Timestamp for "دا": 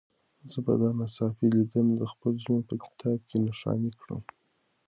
0.81-0.89